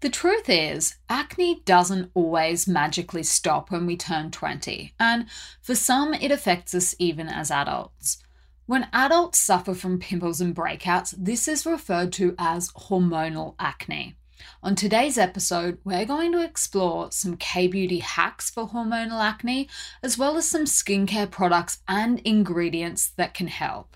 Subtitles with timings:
[0.00, 5.24] The truth is, acne doesn't always magically stop when we turn 20, and
[5.62, 8.22] for some, it affects us even as adults.
[8.66, 14.16] When adults suffer from pimples and breakouts, this is referred to as hormonal acne.
[14.62, 19.66] On today's episode, we're going to explore some K beauty hacks for hormonal acne,
[20.02, 23.95] as well as some skincare products and ingredients that can help.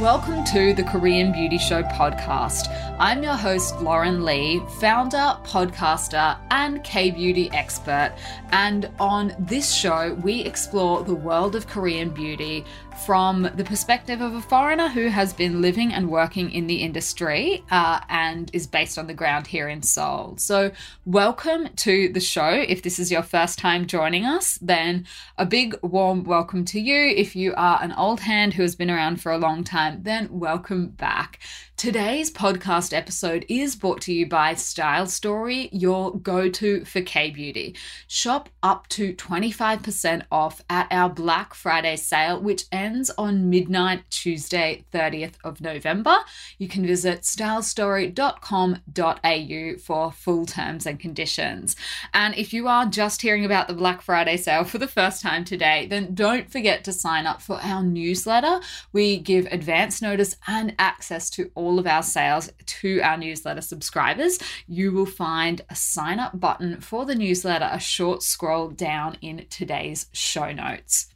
[0.00, 2.68] Welcome to the Korean Beauty Show podcast.
[2.98, 8.14] I'm your host, Lauren Lee, founder, podcaster, and K beauty expert.
[8.50, 12.66] And on this show, we explore the world of Korean beauty
[13.04, 17.62] from the perspective of a foreigner who has been living and working in the industry
[17.70, 20.34] uh, and is based on the ground here in Seoul.
[20.38, 20.72] So,
[21.04, 22.48] welcome to the show.
[22.48, 25.06] If this is your first time joining us, then
[25.36, 27.14] a big warm welcome to you.
[27.16, 30.28] If you are an old hand who has been around for a long time, then
[30.30, 31.40] welcome back.
[31.76, 37.30] Today's podcast episode is brought to you by Style Story, your go to for K
[37.30, 37.76] beauty.
[38.06, 44.86] Shop up to 25% off at our Black Friday sale, which ends on midnight Tuesday,
[44.90, 46.16] 30th of November.
[46.56, 51.76] You can visit stylestory.com.au for full terms and conditions.
[52.14, 55.44] And if you are just hearing about the Black Friday sale for the first time
[55.44, 58.60] today, then don't forget to sign up for our newsletter.
[58.94, 63.60] We give advance notice and access to all all of our sales to our newsletter
[63.60, 69.18] subscribers, you will find a sign up button for the newsletter, a short scroll down
[69.20, 71.08] in today's show notes.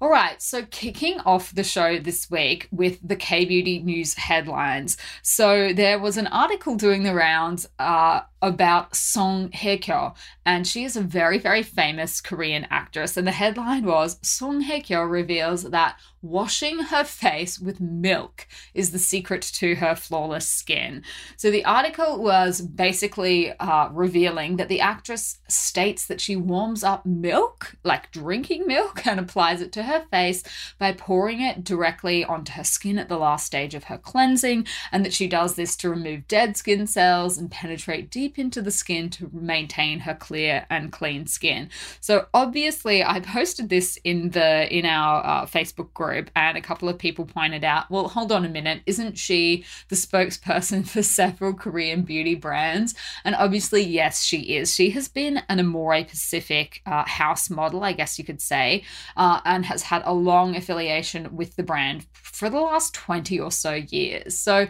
[0.00, 4.96] All right, so kicking off the show this week with the K Beauty news headlines.
[5.22, 10.14] So there was an article doing the rounds uh, about Song Hye Kyo,
[10.46, 13.16] and she is a very, very famous Korean actress.
[13.16, 18.90] And the headline was Song Hye Kyo reveals that washing her face with milk is
[18.90, 21.02] the secret to her flawless skin.
[21.36, 27.06] So the article was basically uh, revealing that the actress states that she warms up
[27.06, 30.42] milk, like drinking milk, and applies it to her face
[30.78, 35.04] by pouring it directly onto her skin at the last stage of her cleansing, and
[35.04, 38.70] that she does this to remove dead skin cells and penetrate deep deep into the
[38.70, 41.70] skin to maintain her clear and clean skin.
[42.00, 46.90] So obviously, I posted this in the in our uh, Facebook group, and a couple
[46.90, 51.54] of people pointed out, well, hold on a minute, isn't she the spokesperson for several
[51.54, 52.94] Korean beauty brands?
[53.24, 54.74] And obviously, yes, she is.
[54.74, 58.84] She has been an Amore Pacific uh, house model, I guess you could say,
[59.16, 63.50] uh, and has had a long affiliation with the brand for the last 20 or
[63.50, 64.38] so years.
[64.38, 64.68] So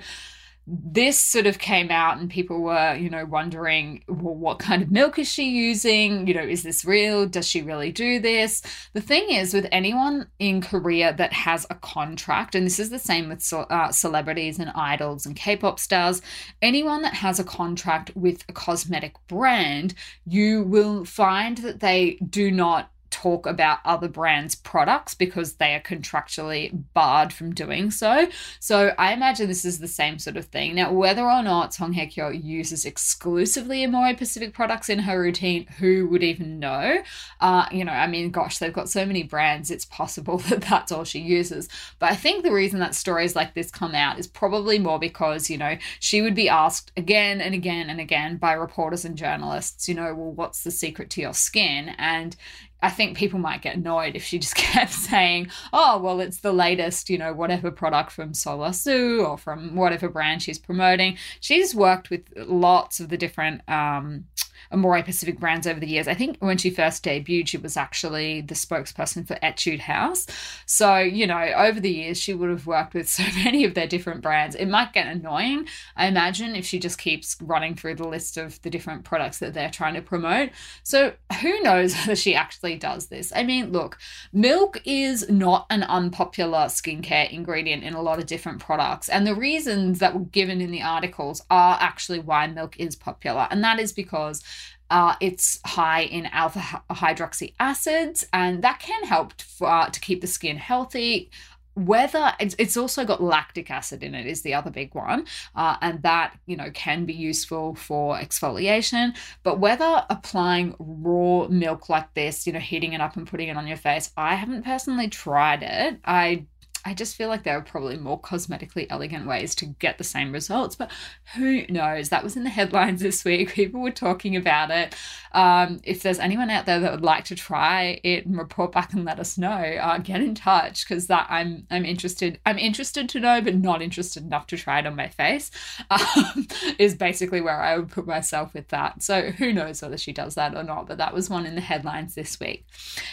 [0.71, 4.91] this sort of came out and people were you know wondering well what kind of
[4.91, 6.27] milk is she using?
[6.27, 7.27] You know is this real?
[7.27, 8.63] Does she really do this?
[8.93, 12.99] The thing is with anyone in korea that has a contract and this is the
[12.99, 16.21] same with uh, celebrities and idols and k-pop stars
[16.63, 19.95] anyone that has a contract with a cosmetic brand
[20.27, 25.81] you will find that they do not talk about other brands' products because they are
[25.81, 28.29] contractually barred from doing so.
[28.61, 30.75] So I imagine this is the same sort of thing.
[30.75, 35.67] Now, whether or not Song Hye Kyo uses exclusively Amore Pacific products in her routine,
[35.79, 37.03] who would even know?
[37.41, 40.93] Uh, you know, I mean, gosh, they've got so many brands, it's possible that that's
[40.93, 41.69] all she uses.
[41.99, 45.51] But I think the reason that stories like this come out is probably more because,
[45.51, 49.89] you know, she would be asked again and again and again by reporters and journalists,
[49.89, 51.95] you know, well, what's the secret to your skin?
[51.99, 52.37] And,
[52.81, 56.53] I think people might get annoyed if she just kept saying, oh, well, it's the
[56.53, 61.19] latest, you know, whatever product from Sulwhasoo or from whatever brand she's promoting.
[61.41, 64.27] She's worked with lots of the different um,
[64.71, 66.09] Amore Pacific brands over the years.
[66.09, 70.27] I think when she first debuted, she was actually the spokesperson for Etude House.
[70.67, 73.87] So, you know, over the years, she would have worked with so many of their
[73.87, 74.55] different brands.
[74.55, 78.61] It might get annoying, I imagine, if she just keeps running through the list of
[78.63, 80.51] the different products that they're trying to promote.
[80.83, 83.33] So, who knows whether she actually does this?
[83.35, 83.99] I mean, look,
[84.33, 89.09] milk is not an unpopular skincare ingredient in a lot of different products.
[89.09, 93.49] And the reasons that were given in the articles are actually why milk is popular.
[93.51, 94.43] And that is because
[94.91, 100.21] uh, it's high in alpha hydroxy acids, and that can help to, uh, to keep
[100.21, 101.31] the skin healthy.
[101.75, 105.77] Whether it's, it's, also got lactic acid in it is the other big one, uh,
[105.81, 109.17] and that you know can be useful for exfoliation.
[109.45, 113.57] But whether applying raw milk like this, you know, heating it up and putting it
[113.57, 116.01] on your face, I haven't personally tried it.
[116.05, 116.47] I
[116.89, 120.33] I just feel like there are probably more cosmetically elegant ways to get the same
[120.33, 120.91] results, but
[121.35, 122.09] who knows?
[122.09, 123.53] That was in the headlines this week.
[123.53, 124.95] People were talking about it.
[125.33, 128.95] Um, if there's anyone out there that would like to try it and report back
[128.95, 132.41] and let us know, uh, get in touch because that I'm I'm interested.
[132.47, 135.51] I'm interested to know, but not interested enough to try it on my face.
[135.91, 136.47] Um,
[136.79, 139.03] is basically where I would put myself with that.
[139.03, 140.87] So who knows whether she does that or not?
[140.87, 142.67] But that was one in the headlines this week.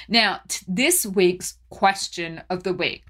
[0.07, 3.06] Now t- this week's question of the week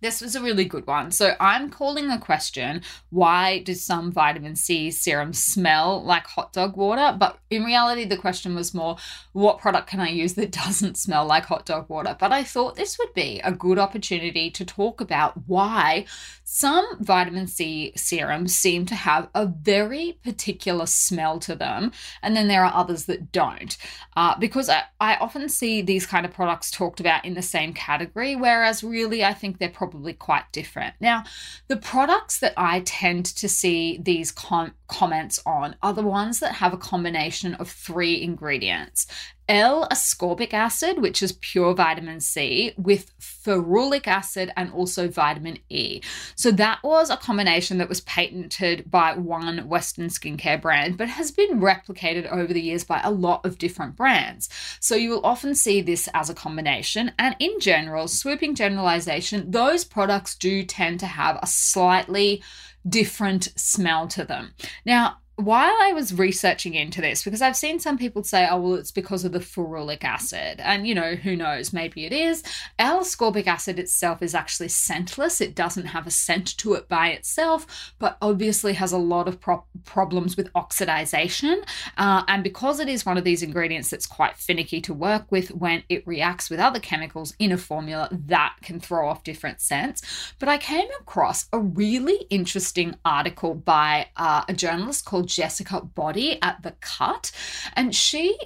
[0.00, 1.10] this was a really good one.
[1.10, 6.76] So I'm calling the question why does some vitamin C serum smell like hot dog
[6.76, 7.16] water?
[7.18, 8.96] But in reality, the question was more
[9.32, 12.16] what product can I use that doesn't smell like hot dog water?
[12.18, 16.06] But I thought this would be a good opportunity to talk about why
[16.48, 21.90] some vitamin C serums seem to have a very particular smell to them,
[22.22, 23.76] and then there are others that don't.
[24.16, 27.72] Uh, because I, I often see these kind of products talked about in the same
[27.72, 30.94] category, whereas really I think they're probably quite different.
[31.00, 31.24] Now,
[31.68, 36.54] the products that I tend to see these com- comments on are the ones that
[36.54, 39.06] have a combination of three ingredients
[39.48, 46.00] L ascorbic acid, which is pure vitamin C, with ferulic acid and also vitamin E.
[46.34, 51.30] So that was a combination that was patented by one Western skincare brand, but has
[51.30, 54.48] been replicated over the years by a lot of different brands.
[54.80, 57.12] So you will often see this as a combination.
[57.18, 62.42] And in general, swooping generalization, those products do tend to have a slightly
[62.88, 64.54] different smell to them.
[64.84, 68.74] Now, while I was researching into this, because I've seen some people say, oh, well,
[68.74, 70.60] it's because of the ferulic acid.
[70.60, 72.42] And, you know, who knows, maybe it is.
[72.78, 75.42] L ascorbic acid itself is actually scentless.
[75.42, 79.38] It doesn't have a scent to it by itself, but obviously has a lot of
[79.38, 81.62] pro- problems with oxidization.
[81.98, 85.50] Uh, and because it is one of these ingredients that's quite finicky to work with
[85.50, 90.00] when it reacts with other chemicals in a formula, that can throw off different scents.
[90.38, 96.40] But I came across a really interesting article by uh, a journalist called Jessica Body
[96.42, 97.32] at The Cut,
[97.74, 98.36] and she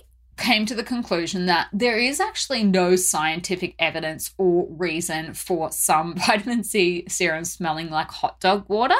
[0.40, 6.14] came to the conclusion that there is actually no scientific evidence or reason for some
[6.26, 8.96] vitamin C serum smelling like hot dog water.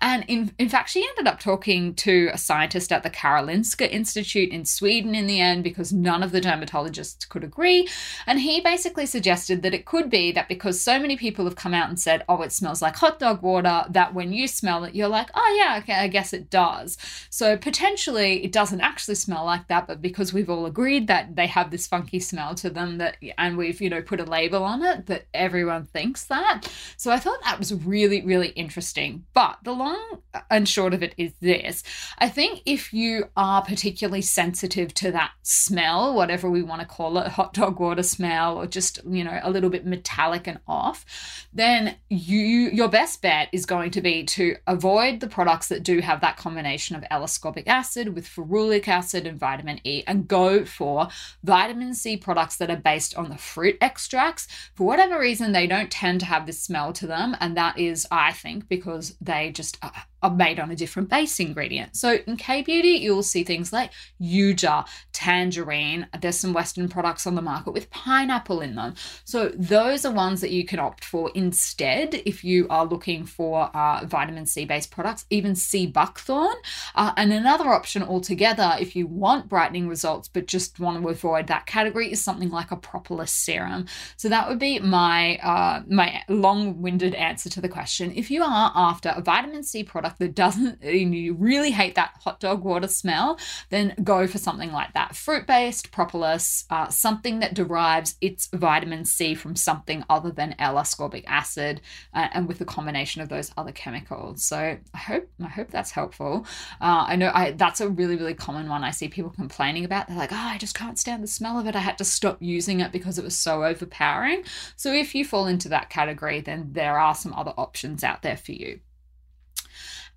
[0.00, 4.50] And in, in fact, she ended up talking to a scientist at the Karolinska Institute
[4.50, 7.86] in Sweden in the end because none of the dermatologists could agree.
[8.26, 11.74] And he basically suggested that it could be that because so many people have come
[11.74, 14.94] out and said, oh, it smells like hot dog water, that when you smell it,
[14.94, 16.96] you're like, oh, yeah, okay, I guess it does.
[17.28, 21.34] So potentially it doesn't actually smell like that, but because we've all agreed agreed that
[21.34, 24.62] they have this funky smell to them that and we've you know put a label
[24.62, 26.62] on it that everyone thinks that.
[26.96, 29.24] So i thought that was really really interesting.
[29.34, 30.22] But the long
[30.52, 31.82] and short of it is this.
[32.18, 37.18] I think if you are particularly sensitive to that smell whatever we want to call
[37.18, 41.04] it hot dog water smell or just you know a little bit metallic and off
[41.52, 45.98] then you your best bet is going to be to avoid the products that do
[46.00, 51.08] have that combination of L-ascorbic acid with ferulic acid and vitamin E and go for
[51.42, 54.46] vitamin C products that are based on the fruit extracts.
[54.74, 57.36] For whatever reason, they don't tend to have this smell to them.
[57.40, 59.92] And that is, I think, because they just are
[60.22, 61.96] made on a different base ingredient.
[61.96, 66.06] So in K Beauty, you'll see things like Yuja, tangerine.
[66.20, 68.94] There's some Western products on the market with pineapple in them.
[69.24, 73.70] So those are ones that you can opt for instead if you are looking for
[73.76, 76.56] uh, vitamin C based products, even sea buckthorn.
[76.94, 81.46] Uh, and another option altogether, if you want brightening results but just want to avoid
[81.46, 83.86] that category, is something like a propolis serum.
[84.16, 88.12] So that would be my uh, my long winded answer to the question.
[88.14, 90.82] If you are after a vitamin C product product that doesn't,
[91.12, 93.38] you really hate that hot dog water smell,
[93.70, 95.14] then go for something like that.
[95.14, 100.76] Fruit based propolis, uh, something that derives its vitamin C from something other than L
[100.76, 101.80] ascorbic acid,
[102.14, 104.44] uh, and with a combination of those other chemicals.
[104.44, 106.46] So I hope I hope that's helpful.
[106.80, 110.08] Uh, I know I that's a really really common one I see people complaining about.
[110.08, 111.76] They're like, oh, I just can't stand the smell of it.
[111.76, 114.44] I had to stop using it because it was so overpowering.
[114.76, 118.36] So if you fall into that category, then there are some other options out there
[118.36, 118.80] for you.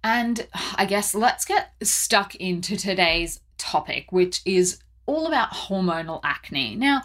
[0.03, 6.75] And I guess let's get stuck into today's topic, which is all about hormonal acne.
[6.75, 7.03] Now,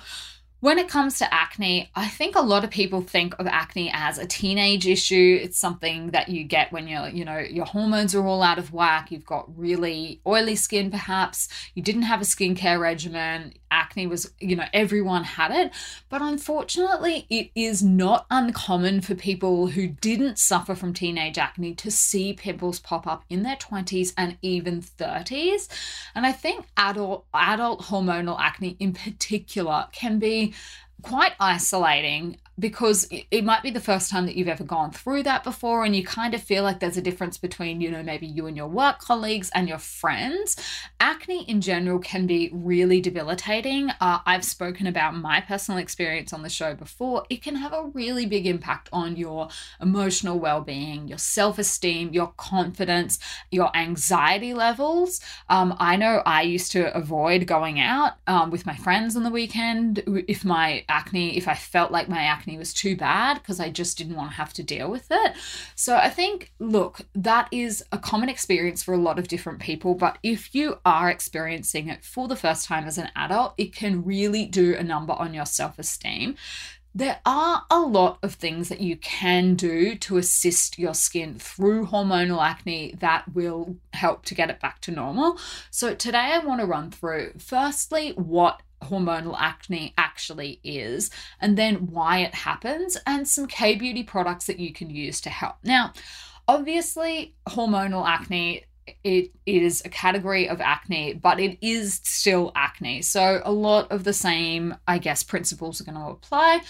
[0.61, 4.19] when it comes to acne, I think a lot of people think of acne as
[4.19, 5.39] a teenage issue.
[5.43, 8.73] It's something that you get when you're, you know, your hormones are all out of
[8.73, 9.11] whack.
[9.11, 11.49] You've got really oily skin, perhaps.
[11.75, 13.53] You didn't have a skincare regimen.
[13.71, 15.73] Acne was, you know, everyone had it.
[16.09, 21.91] But unfortunately, it is not uncommon for people who didn't suffer from teenage acne to
[21.91, 25.69] see pimples pop up in their 20s and even 30s.
[26.15, 30.46] And I think adult adult hormonal acne in particular can be
[31.03, 35.45] quite isolating because it might be the first time that you've ever gone through that
[35.45, 38.47] before and you kind of feel like there's a difference between you know maybe you
[38.47, 40.57] and your work colleagues and your friends.
[40.99, 43.91] Acne in general can be really debilitating.
[44.01, 47.25] Uh, i've spoken about my personal experience on the show before.
[47.29, 49.49] It can have a really big impact on your
[49.81, 53.19] emotional well-being your self-esteem your confidence
[53.51, 55.21] your anxiety levels.
[55.51, 59.31] Um, i know i used to avoid going out um, with my friends on the
[59.31, 60.03] weekend.
[60.27, 63.71] If my acne if i felt like my acne acne was too bad because I
[63.71, 65.33] just didn't want to have to deal with it.
[65.75, 69.95] So I think, look, that is a common experience for a lot of different people.
[69.95, 74.05] But if you are experiencing it for the first time as an adult, it can
[74.05, 76.37] really do a number on your self esteem
[76.95, 81.85] there are a lot of things that you can do to assist your skin through
[81.89, 85.39] hormonal acne that will help to get it back to normal.
[85.71, 91.89] So, today I want to run through firstly what hormonal acne actually is, and then
[91.89, 95.57] why it happens, and some K beauty products that you can use to help.
[95.63, 95.93] Now,
[96.49, 98.65] obviously, hormonal acne
[99.03, 103.03] it is a category of acne, but it is still acne.
[103.03, 106.61] So, a lot of the same, I guess, principles are going to apply.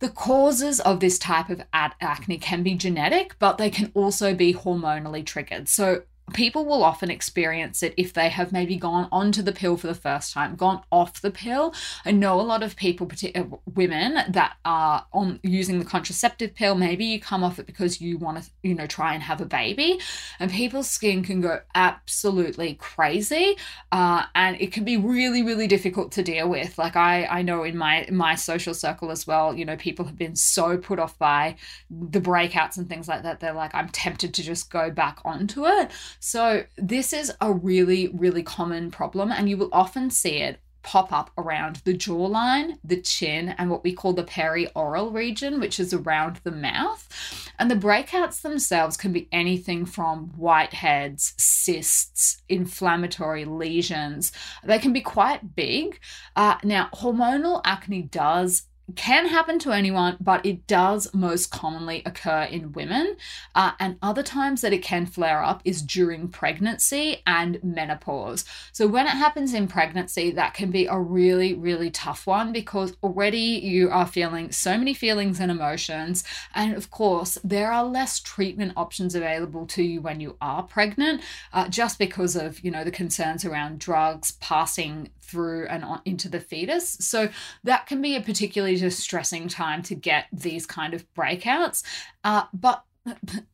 [0.00, 4.52] The causes of this type of acne can be genetic, but they can also be
[4.52, 5.68] hormonally triggered.
[5.68, 9.86] So, people will often experience it if they have maybe gone onto the pill for
[9.86, 11.74] the first time, gone off the pill.
[12.04, 16.54] I know a lot of people, particularly uh, women, that are on using the contraceptive
[16.54, 16.74] pill.
[16.74, 19.46] Maybe you come off it because you want to, you know, try and have a
[19.46, 20.00] baby,
[20.38, 23.56] and people's skin can go absolutely crazy,
[23.90, 26.78] uh, and it can be really, really difficult to deal with.
[26.78, 30.16] Like I, I know in my my social circle as well, you know, people have
[30.16, 31.56] been so put off by
[31.90, 33.40] the breakouts and things like that.
[33.40, 35.90] They're like, I'm tempted to just go back onto it.
[36.24, 41.12] So, this is a really, really common problem, and you will often see it pop
[41.12, 45.92] up around the jawline, the chin, and what we call the perioral region, which is
[45.92, 47.08] around the mouth.
[47.58, 54.30] And the breakouts themselves can be anything from whiteheads, cysts, inflammatory lesions.
[54.62, 55.98] They can be quite big.
[56.36, 58.62] Uh, now, hormonal acne does
[58.96, 63.16] can happen to anyone, but it does most commonly occur in women.
[63.54, 68.44] Uh, and other times that it can flare up is during pregnancy and menopause.
[68.72, 72.96] So, when it happens in pregnancy, that can be a really, really tough one because
[73.02, 76.24] already you are feeling so many feelings and emotions.
[76.54, 81.22] And of course, there are less treatment options available to you when you are pregnant,
[81.52, 86.28] uh, just because of, you know, the concerns around drugs passing through and on into
[86.28, 86.90] the fetus.
[87.00, 87.30] So
[87.64, 91.82] that can be a particularly distressing time to get these kind of breakouts.
[92.22, 92.84] Uh, but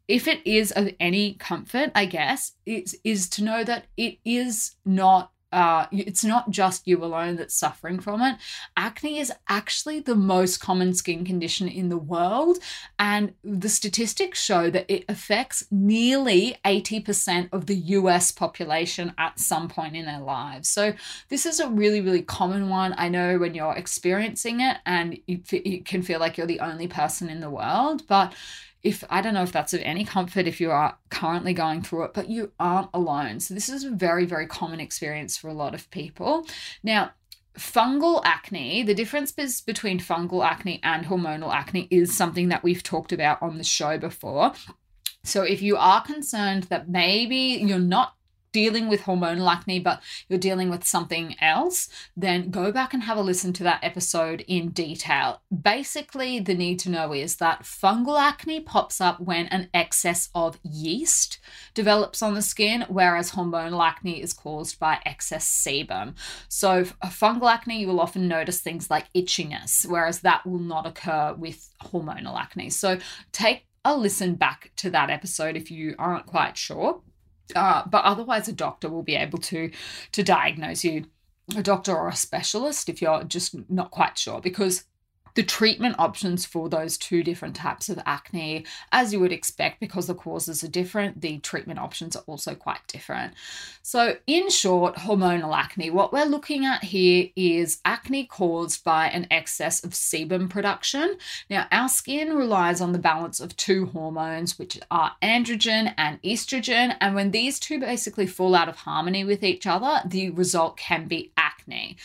[0.08, 4.74] if it is of any comfort, I guess, it is to know that it is
[4.84, 8.36] not uh, it's not just you alone that's suffering from it.
[8.76, 12.58] Acne is actually the most common skin condition in the world,
[12.98, 19.68] and the statistics show that it affects nearly 80% of the US population at some
[19.68, 20.68] point in their lives.
[20.68, 20.92] So,
[21.28, 22.94] this is a really, really common one.
[22.98, 27.30] I know when you're experiencing it, and it can feel like you're the only person
[27.30, 28.34] in the world, but
[28.82, 32.04] if I don't know if that's of any comfort if you are currently going through
[32.04, 33.40] it, but you aren't alone.
[33.40, 36.46] So, this is a very, very common experience for a lot of people.
[36.82, 37.12] Now,
[37.58, 43.12] fungal acne, the difference between fungal acne and hormonal acne is something that we've talked
[43.12, 44.52] about on the show before.
[45.24, 48.14] So, if you are concerned that maybe you're not
[48.52, 53.16] dealing with hormonal acne, but you're dealing with something else, then go back and have
[53.16, 55.42] a listen to that episode in detail.
[55.62, 60.58] Basically, the need to know is that fungal acne pops up when an excess of
[60.62, 61.38] yeast
[61.74, 66.14] develops on the skin, whereas hormonal acne is caused by excess sebum.
[66.48, 71.34] So, fungal acne, you will often notice things like itchiness, whereas that will not occur
[71.34, 72.70] with hormonal acne.
[72.70, 72.98] So,
[73.32, 77.02] take a listen back to that episode if you aren't quite sure.
[77.54, 79.70] Uh, but otherwise, a doctor will be able to
[80.12, 81.04] to diagnose you,
[81.56, 84.84] a doctor or a specialist, if you're just not quite sure, because
[85.38, 90.08] the treatment options for those two different types of acne, as you would expect, because
[90.08, 93.34] the causes are different, the treatment options are also quite different.
[93.80, 99.28] So, in short, hormonal acne, what we're looking at here is acne caused by an
[99.30, 101.16] excess of sebum production.
[101.48, 106.96] Now, our skin relies on the balance of two hormones, which are androgen and estrogen.
[107.00, 111.06] And when these two basically fall out of harmony with each other, the result can
[111.06, 111.96] be acne.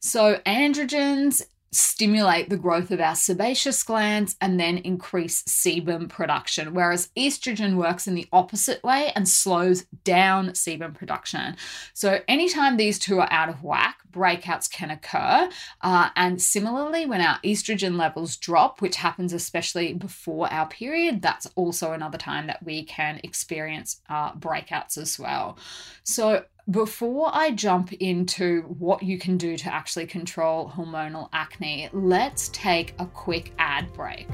[0.00, 7.10] So, androgens stimulate the growth of our sebaceous glands and then increase sebum production, whereas
[7.16, 11.56] estrogen works in the opposite way and slows down sebum production.
[11.94, 15.48] So, anytime these two are out of whack, breakouts can occur.
[15.82, 21.46] Uh, and similarly, when our estrogen levels drop, which happens especially before our period, that's
[21.54, 25.58] also another time that we can experience uh, breakouts as well.
[26.02, 32.50] So, before I jump into what you can do to actually control hormonal acne, let's
[32.50, 34.28] take a quick ad break.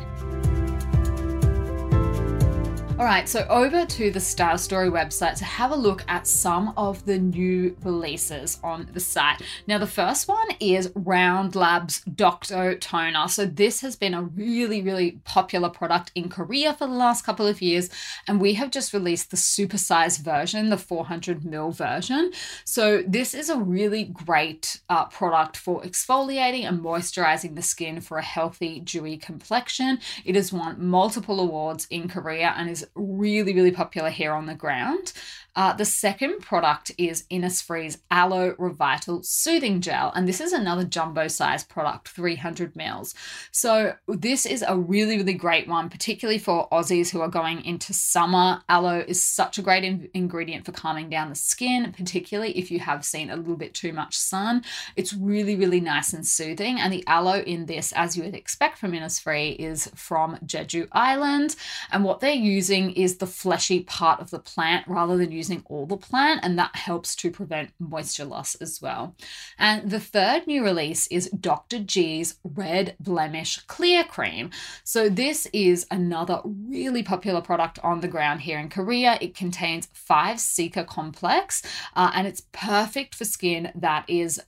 [2.97, 6.73] All right, so over to the Style Story website to have a look at some
[6.77, 9.43] of the new releases on the site.
[9.67, 13.27] Now, the first one is Round Lab's Dokdo Toner.
[13.27, 17.49] So, this has been a really, really popular product in Korea for the last couple
[17.49, 17.91] of years,
[18.29, 22.31] and we have just released the supersized version, the 400ml version.
[22.65, 28.19] So, this is a really great uh, product for exfoliating and moisturizing the skin for
[28.19, 29.99] a healthy, dewy complexion.
[30.25, 34.55] It has won multiple awards in Korea and is really, really popular here on the
[34.55, 35.13] ground.
[35.57, 41.29] Uh, the second product is Innisfree's Aloe Revital Soothing Gel, and this is another jumbo
[41.29, 43.15] size product, 300 mils.
[43.53, 47.93] So, this is a really, really great one, particularly for Aussies who are going into
[47.93, 48.63] summer.
[48.69, 52.81] Aloe is such a great in- ingredient for calming down the skin, particularly if you
[52.81, 54.65] have seen a little bit too much sun.
[54.97, 56.81] It's really, really nice and soothing.
[56.81, 61.55] And the aloe in this, as you would expect from Innisfree, is from Jeju Island.
[61.93, 65.63] And what they're using is the fleshy part of the plant rather than using using
[65.67, 69.15] all the plant, and that helps to prevent moisture loss as well.
[69.59, 71.81] And the third new release is Dr.
[71.81, 74.51] G's Red Blemish Clear Cream.
[74.85, 79.19] So, this is another really popular product on the ground here in Korea.
[79.21, 81.63] It contains 5 Cica complex,
[81.95, 84.41] uh, and it's perfect for skin that is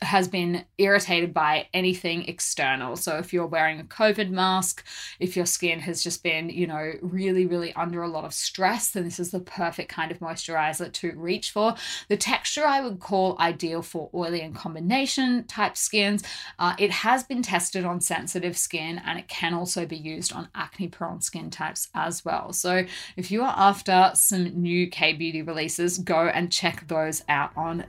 [0.00, 2.96] has been irritated by anything external.
[2.96, 4.84] So if you're wearing a COVID mask,
[5.20, 8.90] if your skin has just been, you know, really, really under a lot of stress,
[8.92, 11.74] then this is the perfect kind of moisturizer to reach for.
[12.08, 16.22] The texture I would call ideal for oily and combination type skins.
[16.58, 20.48] Uh, it has been tested on sensitive skin and it can also be used on
[20.54, 22.54] acne prone skin types as well.
[22.54, 27.50] So if you are after some new K beauty releases, go and check those out
[27.54, 27.84] on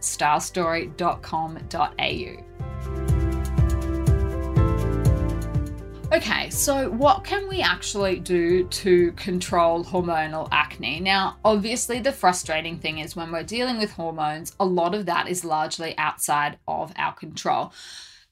[6.11, 10.99] Okay, so what can we actually do to control hormonal acne?
[10.99, 15.29] Now, obviously, the frustrating thing is when we're dealing with hormones, a lot of that
[15.29, 17.71] is largely outside of our control.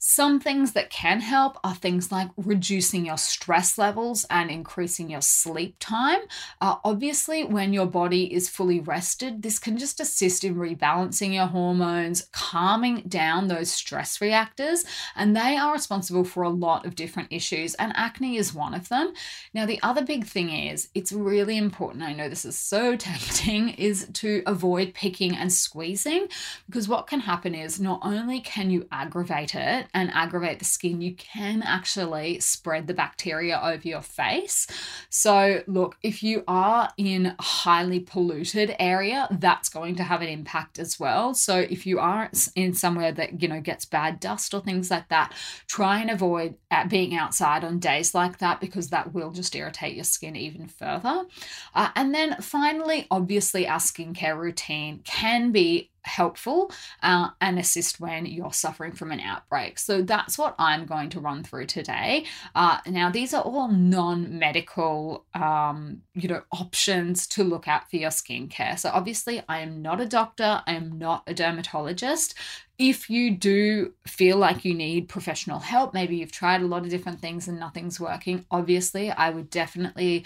[0.09, 5.19] Some things that can help are things like reducing your stress levels and increasing your
[5.19, 6.19] sleep time.
[6.61, 11.47] Uh, obviously, when your body is fully rested, this can just assist in rebalancing your
[11.47, 17.27] hormones, calming down those stress reactors, and they are responsible for a lot of different
[17.29, 19.11] issues, and acne is one of them.
[19.53, 23.71] Now, the other big thing is it's really important, I know this is so tempting,
[23.71, 26.29] is to avoid picking and squeezing
[26.65, 31.01] because what can happen is not only can you aggravate it, and aggravate the skin,
[31.01, 34.67] you can actually spread the bacteria over your face.
[35.09, 40.27] So, look, if you are in a highly polluted area, that's going to have an
[40.27, 41.33] impact as well.
[41.33, 45.09] So, if you are in somewhere that, you know, gets bad dust or things like
[45.09, 45.33] that,
[45.65, 46.53] try and avoid
[46.89, 51.25] being outside on days like that because that will just irritate your skin even further.
[51.73, 56.71] Uh, and then finally, obviously, our skincare routine can be helpful
[57.03, 59.77] uh, and assist when you're suffering from an outbreak.
[59.79, 62.25] So that's what I'm going to run through today.
[62.55, 68.09] Uh, now, these are all non-medical, um, you know, options to look at for your
[68.09, 68.79] skincare.
[68.79, 70.61] So obviously, I am not a doctor.
[70.65, 72.35] I am not a dermatologist.
[72.79, 76.89] If you do feel like you need professional help, maybe you've tried a lot of
[76.89, 80.25] different things and nothing's working, obviously, I would definitely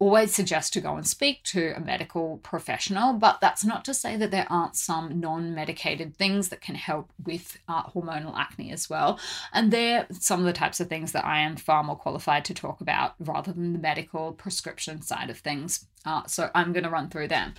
[0.00, 4.16] always suggest to go and speak to a medical professional, but that's not to say
[4.16, 8.90] that there aren't some non medicated things that can help with uh, hormonal acne as
[8.90, 9.20] well.
[9.52, 12.54] And they're some of the types of things that I am far more qualified to
[12.54, 15.86] talk about rather than the medical prescription side of things.
[16.04, 17.54] Uh, so I'm going to run through them.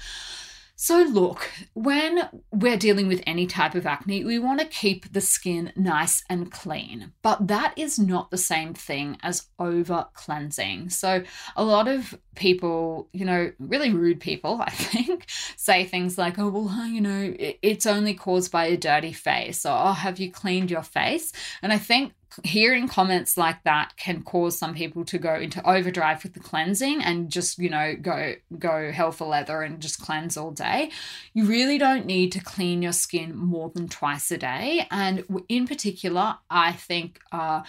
[0.84, 5.22] So, look, when we're dealing with any type of acne, we want to keep the
[5.22, 10.90] skin nice and clean, but that is not the same thing as over cleansing.
[10.90, 11.22] So,
[11.56, 16.50] a lot of people, you know, really rude people, I think, say things like, oh,
[16.50, 20.72] well, you know, it's only caused by a dirty face, or oh, have you cleaned
[20.72, 21.32] your face?
[21.62, 22.14] And I think
[22.44, 27.04] hearing comments like that can cause some people to go into overdrive with the cleansing
[27.04, 30.92] and just you know go go hell for leather and just cleanse all day.
[31.34, 34.88] You really don't need to clean your skin more than twice a day.
[34.92, 37.62] And in particular i think uh,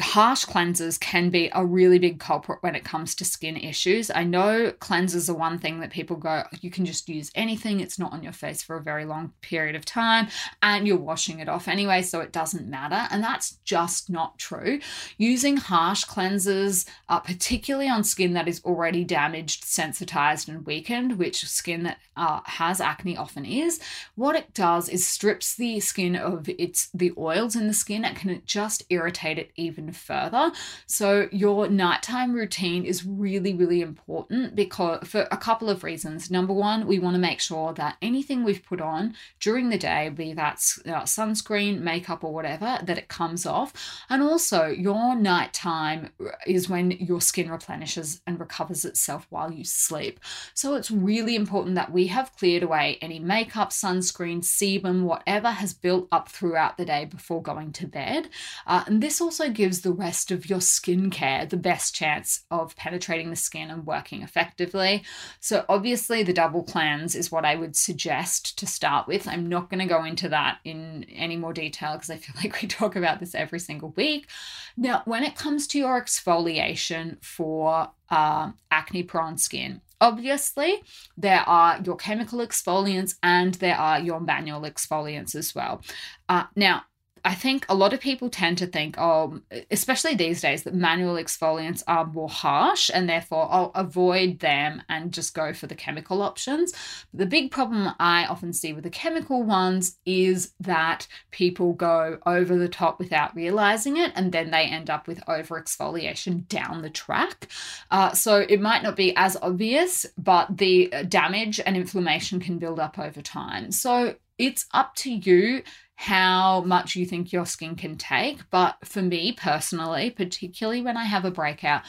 [0.00, 4.10] harsh cleansers can be a really big culprit when it comes to skin issues.
[4.10, 7.98] I know cleansers are one thing that people go, you can just use anything, it's
[7.98, 10.28] not on your face for a very long period of time,
[10.62, 13.06] and you're washing it off anyway, so it doesn't matter.
[13.10, 14.80] And that's just not true.
[15.18, 21.44] Using harsh cleansers, uh, particularly on skin that is already damaged, sensitized, and weakened, which
[21.46, 23.80] skin that uh, has acne often is,
[24.14, 28.16] what it does is strips the skin of its the oils in the skin and
[28.16, 30.52] can just irritate it even further.
[30.86, 36.30] So your nighttime routine is really, really important because for a couple of reasons.
[36.30, 40.08] Number one, we want to make sure that anything we've put on during the day,
[40.08, 43.72] be that uh, sunscreen, makeup, or whatever, that it comes off.
[44.08, 46.10] And also, your nighttime
[46.46, 50.20] is when your skin replenishes and recovers itself while you sleep.
[50.54, 55.72] So it's really important that we have cleared away any makeup, sunscreen, sebum, whatever has
[55.72, 58.28] built up throughout the day before going to bed.
[58.66, 62.76] Uh, and this also gives gives the rest of your skincare the best chance of
[62.76, 65.02] penetrating the skin and working effectively.
[65.40, 69.26] So, obviously, the double cleanse is what I would suggest to start with.
[69.26, 72.60] I'm not going to go into that in any more detail because I feel like
[72.60, 74.28] we talk about this every single week.
[74.76, 80.82] Now, when it comes to your exfoliation for uh, acne prone skin, Obviously,
[81.16, 85.80] there are your chemical exfoliants and there are your manual exfoliants as well.
[86.28, 86.82] Uh, now,
[87.24, 91.14] I think a lot of people tend to think, oh, especially these days, that manual
[91.14, 96.20] exfoliants are more harsh and therefore I'll avoid them and just go for the chemical
[96.20, 96.72] options.
[97.14, 102.56] The big problem I often see with the chemical ones is that people go over
[102.56, 106.90] the top without realizing it and then they end up with over exfoliation down the
[106.90, 107.48] track.
[107.92, 112.80] Uh, so it might not be as obvious, but the damage and inflammation can build
[112.80, 113.70] up over time.
[113.70, 115.62] So it's up to you
[115.96, 118.50] how much you think your skin can take.
[118.50, 121.82] But for me personally, particularly when I have a breakout,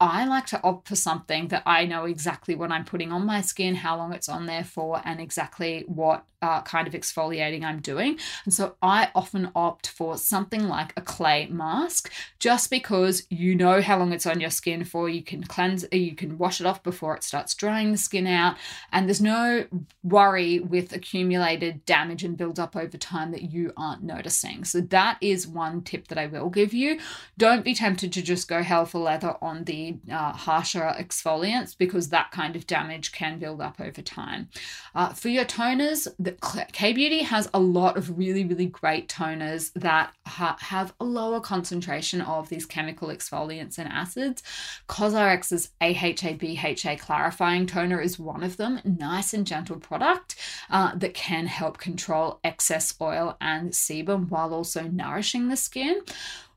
[0.00, 3.40] I like to opt for something that I know exactly what I'm putting on my
[3.40, 7.80] skin, how long it's on there for, and exactly what uh, kind of exfoliating I'm
[7.80, 8.18] doing.
[8.44, 13.80] And so I often opt for something like a clay mask just because you know
[13.80, 15.08] how long it's on your skin for.
[15.08, 18.56] You can cleanse, you can wash it off before it starts drying the skin out.
[18.92, 19.66] And there's no
[20.04, 24.64] worry with accumulated damage and build up over time that you aren't noticing.
[24.64, 27.00] So that is one tip that I will give you.
[27.36, 32.08] Don't be tempted to just go hell for leather on the uh, harsher exfoliants because
[32.08, 34.48] that kind of damage can build up over time.
[34.94, 36.32] Uh, for your toners, the
[36.72, 41.40] K Beauty has a lot of really, really great toners that ha- have a lower
[41.40, 44.42] concentration of these chemical exfoliants and acids.
[44.88, 48.80] COSRX's AHA BHA clarifying toner is one of them.
[48.84, 50.36] Nice and gentle product
[50.70, 56.00] uh, that can help control excess oil and sebum while also nourishing the skin.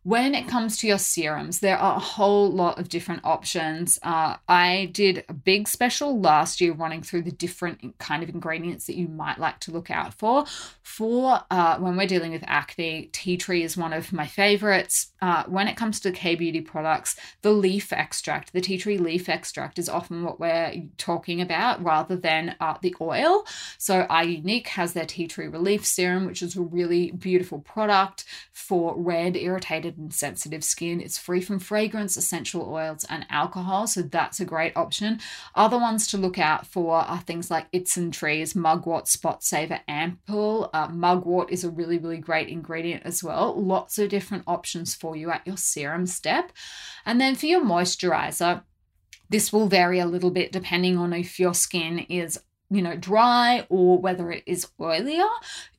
[0.04, 4.00] When it comes to your serums, there are a whole lot of different options.
[4.02, 8.88] Uh, I did a big special last year running through the different kind of ingredients
[8.88, 10.46] that you might like to look out for.
[10.82, 15.12] For uh, when we're dealing with acne, tea tree is one of my favorites.
[15.22, 19.30] Uh, when it comes to K beauty products, the leaf extract, the tea tree leaf
[19.30, 23.46] extract, is often what we're talking about rather than uh, the oil.
[23.78, 29.00] So, iUNIK has their tea tree relief serum, which is a really beautiful product for
[29.00, 31.02] red, irritated and sensitive skin.
[31.02, 35.20] It's free from fragrance, essential oils, and alcohol, so that's a great option.
[35.56, 40.70] Other ones to look out for are things like Isntree's, Mugwort Spot Saver Ampoule.
[40.74, 43.60] Uh, mugwort is a really, really great ingredient as well.
[43.62, 46.52] Lots of different options for you at your serum step.
[47.06, 48.64] And then for your moisturizer,
[49.30, 52.40] this will vary a little bit depending on if your skin is
[52.72, 55.30] you know, dry or whether it is oilier.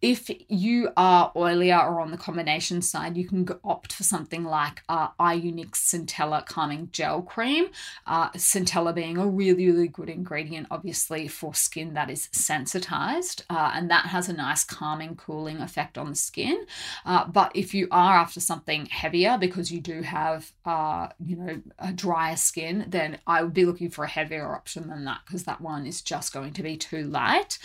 [0.03, 4.83] If you are oilier or on the combination side, you can opt for something like
[4.91, 7.69] uh, iUNIK Centella Calming Gel Cream.
[8.07, 13.73] Uh, Centella being a really, really good ingredient, obviously, for skin that is sensitized, uh,
[13.75, 16.67] and that has a nice calming, cooling effect on the skin.
[17.07, 21.63] Uh, but if you are after something heavier because you do have, uh, you know,
[21.79, 25.45] a drier skin, then I would be looking for a heavier option than that because
[25.45, 27.59] that one is just going to be too light.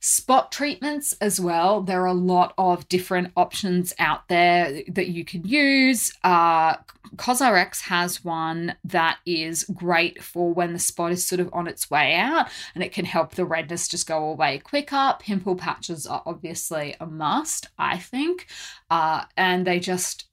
[0.00, 1.80] Spot treatments as well.
[1.80, 6.12] There are a lot of different options out there that you can use.
[6.24, 6.74] Uh,
[7.16, 11.88] COSRX has one that is great for when the spot is sort of on its
[11.88, 15.14] way out and it can help the redness just go away quicker.
[15.20, 18.48] Pimple patches are obviously a must, I think.
[18.90, 20.24] Uh, and they just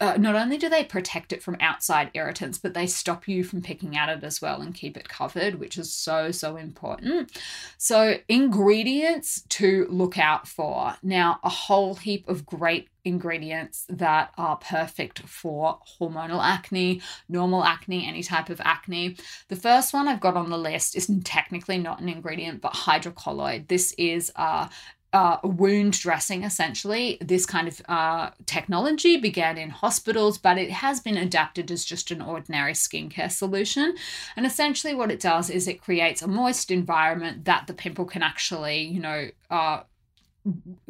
[0.00, 3.62] uh, not only do they protect it from outside irritants, but they stop you from
[3.62, 7.30] picking at it as well and keep it covered, which is so, so important.
[7.76, 10.94] So, ingredients to look out for.
[11.02, 18.06] Now, a whole heap of great ingredients that are perfect for hormonal acne, normal acne,
[18.06, 19.16] any type of acne.
[19.48, 23.68] The first one I've got on the list is technically not an ingredient, but hydrocolloid.
[23.68, 24.68] This is a
[25.12, 27.18] uh, wound dressing essentially.
[27.20, 32.10] This kind of uh, technology began in hospitals, but it has been adapted as just
[32.10, 33.96] an ordinary skincare solution.
[34.36, 38.22] And essentially, what it does is it creates a moist environment that the pimple can
[38.22, 39.82] actually, you know, uh,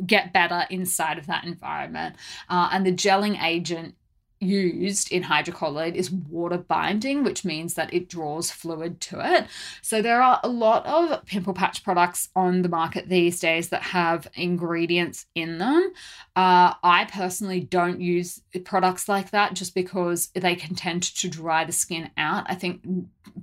[0.04, 2.16] get better inside of that environment.
[2.48, 3.94] Uh, and the gelling agent
[4.40, 9.46] used in hydrocolloid is water binding, which means that it draws fluid to it.
[9.82, 13.82] So there are a lot of pimple patch products on the market these days that
[13.82, 15.92] have ingredients in them.
[16.36, 21.64] Uh, I personally don't use products like that just because they can tend to dry
[21.64, 22.46] the skin out.
[22.48, 22.82] I think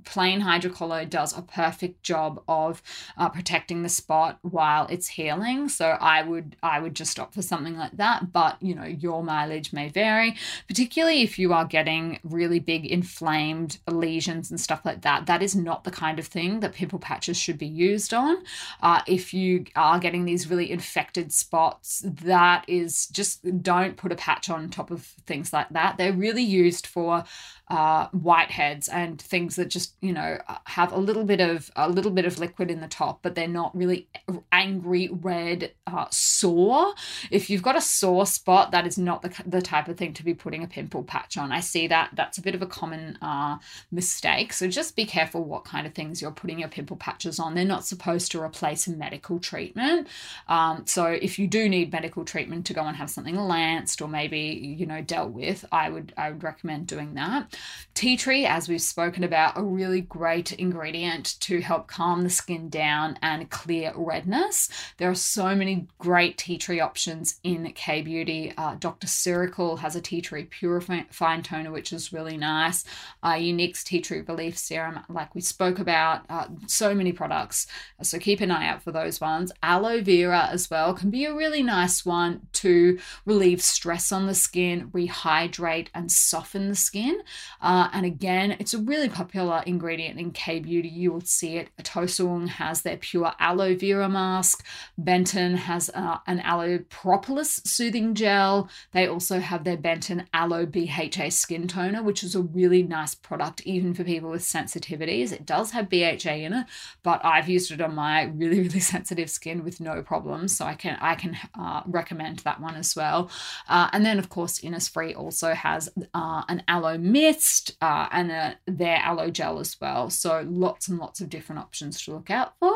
[0.04, 2.82] plain hydrocolloid does a perfect job of
[3.16, 5.68] uh, protecting the spot while it's healing.
[5.68, 8.32] So I would I would just opt for something like that.
[8.32, 13.78] But you know your mileage may vary, particularly if you are getting really big inflamed
[13.86, 15.26] lesions and stuff like that.
[15.26, 18.38] That is not the kind of thing that pimple patches should be used on.
[18.82, 24.16] Uh, if you are getting these really infected spots, that is just don't put a
[24.16, 25.98] patch on top of things like that.
[25.98, 27.24] They're really used for
[27.68, 32.12] uh, whiteheads and things that just you know have a little bit of a little
[32.12, 34.06] bit of liquid in the top, but they're not really
[34.52, 36.94] angry red uh, sore.
[37.30, 40.24] If you've got a sore spot, that is not the, the type of thing to
[40.24, 41.50] be putting a pimple patch on.
[41.50, 43.58] I see that that's a bit of a common uh,
[43.90, 44.52] mistake.
[44.52, 47.54] So just be careful what kind of things you're putting your pimple patches on.
[47.54, 50.06] They're not supposed to replace a medical treatment.
[50.46, 54.08] Um, so if you do need medical treatment to go and have something lanced or
[54.08, 54.38] maybe
[54.78, 57.55] you know dealt with, I would I would recommend doing that.
[57.96, 62.68] Tea tree, as we've spoken about, a really great ingredient to help calm the skin
[62.68, 64.68] down and clear redness.
[64.98, 68.52] There are so many great tea tree options in K Beauty.
[68.58, 69.06] Uh, Dr.
[69.06, 72.84] Ceuracle has a tea tree purifying toner, which is really nice.
[73.22, 77.66] Uh, iUNIK's tea tree relief serum, like we spoke about, uh, so many products.
[78.02, 79.52] So keep an eye out for those ones.
[79.62, 84.34] Aloe vera as well can be a really nice one to relieve stress on the
[84.34, 87.22] skin, rehydrate, and soften the skin.
[87.60, 90.88] Uh, and again, it's a really popular ingredient in K Beauty.
[90.88, 91.68] You will see it.
[91.82, 94.64] Tosowoong has their pure aloe vera mask.
[94.98, 98.68] Benton has uh, an aloe propolis soothing gel.
[98.92, 103.62] They also have their Benton aloe BHA skin toner, which is a really nice product,
[103.62, 105.32] even for people with sensitivities.
[105.32, 106.66] It does have BHA in it,
[107.02, 110.56] but I've used it on my really, really sensitive skin with no problems.
[110.56, 113.30] So I can I can uh, recommend that one as well.
[113.68, 117.35] Uh, and then of course, Innisfree also has uh, an aloe mist
[117.80, 120.10] uh, and a, their aloe gel as well.
[120.10, 122.74] So lots and lots of different options to look out for.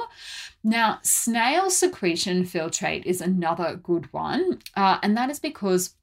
[0.62, 5.94] Now, snail secretion filtrate is another good one, uh, and that is because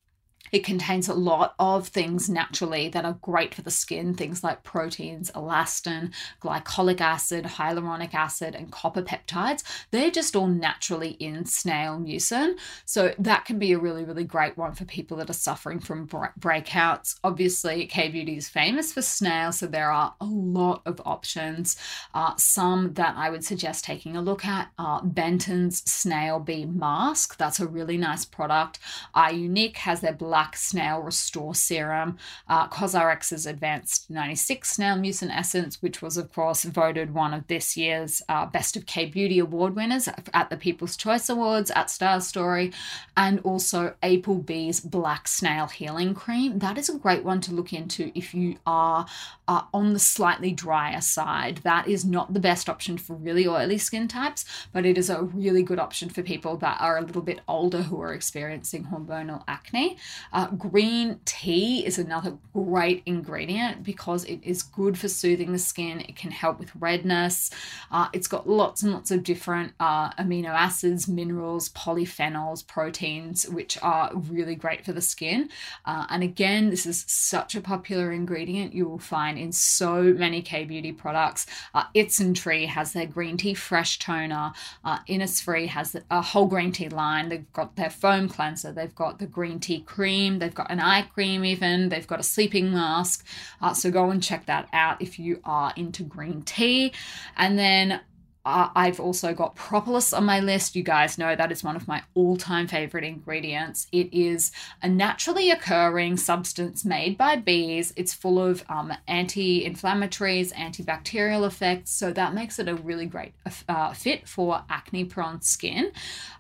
[0.52, 4.64] it contains a lot of things naturally that are great for the skin, things like
[4.64, 9.64] proteins, elastin, glycolic acid, hyaluronic acid, and copper peptides.
[9.92, 12.56] They're just all naturally in snail mucin.
[12.86, 16.08] So that can be a really, really great one for people that are suffering from
[16.08, 17.20] breakouts.
[17.24, 21.76] Obviously, K Beauty is famous for snail, so there are a lot of options.
[22.14, 27.38] Uh, some that I would suggest taking a look at are Benton's Snail Bee Mask.
[27.38, 28.80] That's a really nice product.
[29.16, 32.16] iUNIK has their blood Black Snail Restore Serum,
[32.48, 37.76] uh, CosRx's Advanced 96 Snail Mucin Essence, which was, of course, voted one of this
[37.76, 42.22] year's uh, Best of K Beauty Award winners at the People's Choice Awards at Style
[42.22, 42.72] Story,
[43.16, 46.60] and also Aplebee's Black Snail Healing Cream.
[46.60, 49.08] That is a great one to look into if you are
[49.48, 51.62] uh, on the slightly drier side.
[51.64, 55.24] That is not the best option for really oily skin types, but it is a
[55.24, 59.44] really good option for people that are a little bit older who are experiencing hormonal
[59.48, 59.98] acne.
[60.34, 66.02] Uh, green tea is another great ingredient because it is good for soothing the skin.
[66.02, 67.50] It can help with redness.
[67.92, 73.78] Uh, it's got lots and lots of different uh, amino acids, minerals, polyphenols, proteins, which
[73.82, 75.50] are really great for the skin.
[75.86, 80.42] Uh, and again, this is such a popular ingredient you will find in so many
[80.42, 81.46] K beauty products.
[81.74, 84.52] Uh, Isntree has their green tea fresh toner.
[84.84, 87.30] Uh, Innisfree has a whole green tea line.
[87.30, 88.72] They've got their foam cleanser.
[88.72, 92.20] They've got the green tea cream cream, they've got an eye cream, even, they've got
[92.20, 93.26] a sleeping mask.
[93.62, 96.92] Uh, so go and check that out if you are into green tea.
[97.36, 98.02] And then
[98.48, 100.74] uh, I've also got propolis on my list.
[100.74, 103.88] You guys know that is one of my all time favorite ingredients.
[103.92, 107.92] It is a naturally occurring substance made by bees.
[107.98, 111.92] It's full of um, anti inflammatories, antibacterial effects.
[111.92, 113.34] So that makes it a really great
[113.68, 115.92] uh, fit for acne prone skin.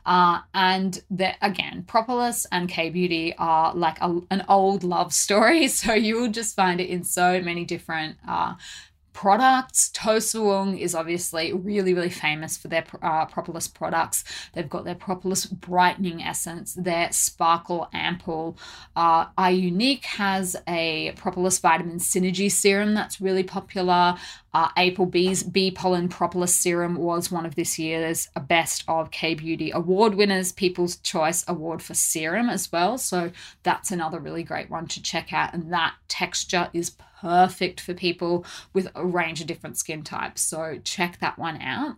[0.06, 5.68] Uh, and that again, propolis and K beauty are like a, an old love story.
[5.78, 8.56] So you will just find it in so many different uh,
[9.18, 9.90] products.
[9.96, 14.24] Tosowoong is obviously really, really famous for their uh, propolis products.
[14.54, 18.58] They've got their propolis brightening essence, their sparkle ampoule.
[18.96, 24.18] Uh, iUNIK has a propolis vitamin synergy serum that's really popular.
[24.54, 29.72] Uh, Applebee's Bee Pollen Propolis Serum was one of this year's Best of K Beauty
[29.72, 33.00] award winners, People's Choice Award for Serum as well.
[33.00, 33.32] So
[33.64, 35.56] that's another really great one to check out.
[35.56, 36.92] And that texture is
[37.28, 40.42] perfect for people with a range of different skin types.
[40.42, 41.98] So check that one out.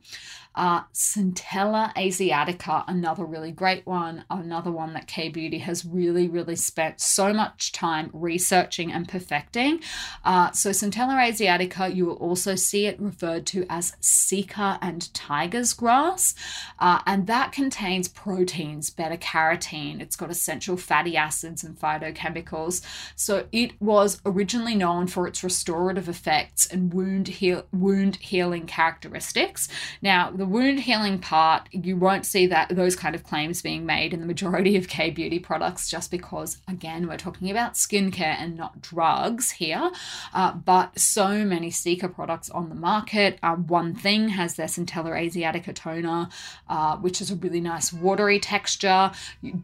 [0.60, 6.58] Uh, Centella Asiatica, another really great one, another one that K Beauty has really, really
[6.58, 9.80] spent so much time researching and perfecting.
[10.26, 15.72] Uh, so, Centella Asiatica, you will also see it referred to as Cica and Tiger's
[15.72, 16.36] grass,
[16.78, 20.02] uh, and that contains proteins, beta carotene.
[20.02, 22.82] It's got essential fatty acids and phytochemicals.
[23.16, 29.70] So, it was originally known for its restorative effects and wound heal- wound healing characteristics.
[30.02, 34.14] Now, the wound healing part, you won't see that those kind of claims being made
[34.14, 38.58] in the majority of K beauty products, just because again we're talking about skincare and
[38.58, 39.92] not drugs here.
[40.34, 43.40] Uh, but so many Cica products on the market.
[43.44, 46.30] Uh, One Thing has their Centella Asiatica toner,
[46.68, 49.12] uh, which is a really nice watery texture.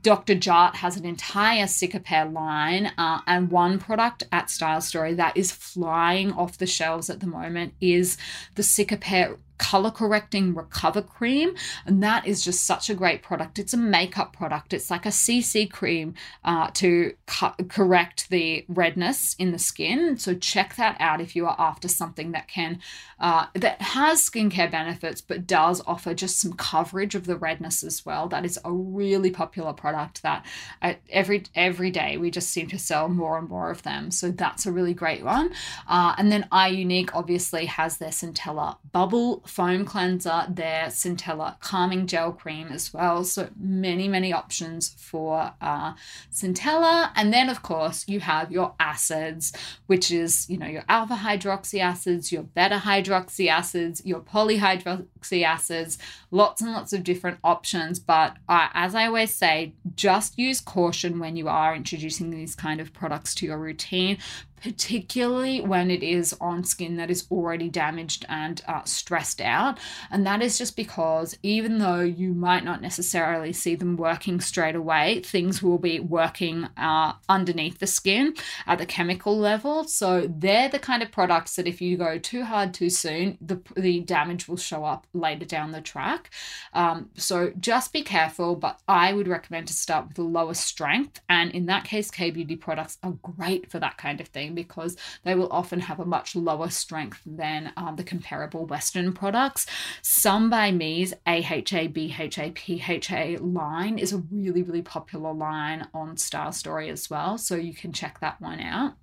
[0.02, 0.36] Dr.
[0.36, 5.52] Jart has an entire Cicapair line, uh, and one product at Style Story that is
[5.52, 8.17] flying off the shelves at the moment is
[8.56, 13.60] the Cicapair color correcting recover cream and that is just such a great product.
[13.60, 14.74] It's a makeup product.
[14.74, 16.13] It's like a cc cream
[16.44, 20.18] uh, to co- correct the redness in the skin.
[20.18, 22.80] So check that out if you are after something that can
[23.20, 28.06] uh, that has skincare benefits but does offer just some coverage of the redness as
[28.06, 28.28] well.
[28.28, 30.46] That is a really popular product that
[30.82, 34.12] uh, every every day we just seem to sell more and more of them.
[34.12, 35.52] So that's a really great one.
[35.88, 42.31] Uh, and then iUNIK obviously has their centella bubble foam cleanser, their Centella calming gel
[42.31, 43.23] cream as well.
[43.23, 45.93] So many, many options for uh,
[46.31, 47.12] Centella.
[47.15, 49.53] And then, of course, you have your acids,
[49.88, 55.97] which is, you know, your alpha hydroxy acids, your beta hydroxy acids, your polyhydroxy acids,
[56.31, 57.99] lots and lots of different options.
[57.99, 62.81] But uh, as I always say, just use caution when you are introducing these kind
[62.81, 64.17] of products to your routine
[64.65, 69.78] particularly when it is on skin that is already damaged and uh, stressed out.
[70.10, 74.73] And that is just because even though you might not necessarily see them working straight
[74.73, 78.34] away, things will be working uh, underneath the skin
[78.65, 79.84] at the chemical level.
[79.84, 83.62] So they're the kind of products that if you go too hard too soon, the,
[83.78, 86.32] the damage will show up later down the track.
[86.73, 91.21] Um, so just be careful, but I would recommend to start with the lowest strength.
[91.30, 94.98] And in that case, K Beauty products are great for that kind of thing because
[95.24, 99.65] they will often have a much lower strength than um, the comparable Western products.
[100.02, 106.52] Some By Mi's AHA, BHA, PHA line is a really, really popular line on Style
[106.52, 107.38] Story as well.
[107.38, 108.96] So you can check that one out.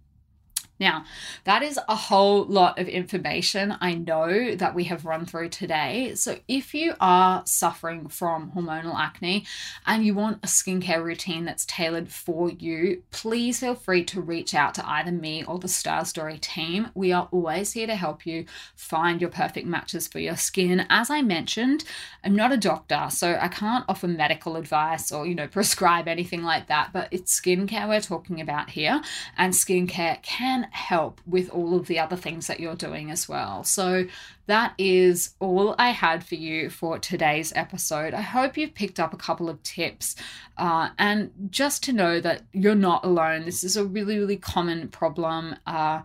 [0.80, 1.04] Now,
[1.44, 6.14] that is a whole lot of information I know that we have run through today.
[6.14, 9.44] So, if you are suffering from hormonal acne
[9.87, 14.54] and you want a skincare routine that's tailored for you, please feel free to reach
[14.54, 16.88] out to either me or the Style Story team.
[16.94, 20.85] We are always here to help you find your perfect matches for your skin.
[20.90, 21.85] As I mentioned,
[22.24, 26.42] I'm not a doctor, so I can't offer medical advice or, you know, prescribe anything
[26.42, 29.00] like that, but it's skincare we're talking about here,
[29.37, 30.22] and skincare
[30.70, 33.64] help with all of the other things that you're doing as well.
[33.64, 34.07] So
[34.46, 38.14] that is all I had for you for today's episode.
[38.14, 40.16] I hope you've picked up a couple of tips
[40.57, 43.44] uh, and just to know that you're not alone.
[43.44, 45.57] This is a really, really common problem.
[45.66, 46.03] Uh,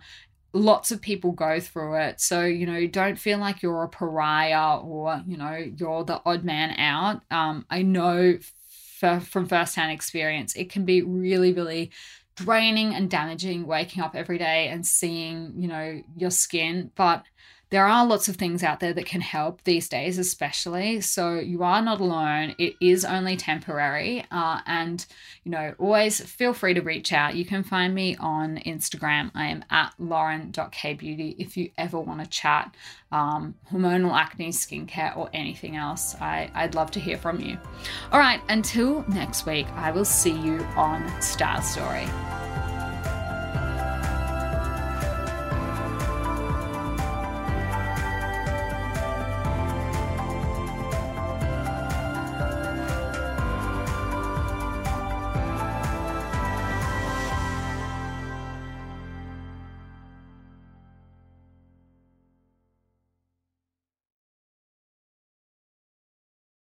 [0.54, 2.22] lots of people go through it.
[2.22, 6.44] So, you know, don't feel like you're a pariah or, you know, you're the odd
[6.44, 7.22] man out.
[7.32, 8.40] Um, I know
[9.00, 11.92] from firsthand experience, it can be really, really
[12.38, 16.92] draining and damaging waking up every day and seeing, you know, your skin.
[16.96, 17.26] But
[17.70, 21.02] there are lots of things out there that can help these days, especially.
[21.02, 22.56] So you are not alone.
[22.58, 24.26] It is only temporary.
[24.32, 25.06] Uh, and,
[25.44, 27.36] you know, always feel free to reach out.
[27.36, 29.32] You can find me on Instagram.
[29.36, 32.74] I am at lauren.kbeauty if you ever want to chat
[33.12, 36.16] um, hormonal acne, skincare, or anything else.
[36.22, 37.58] I, I'd love to hear from you.
[38.12, 42.08] All right, until next week, I will see you on Style Story.